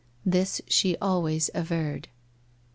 [0.25, 2.07] This she alwavs averred.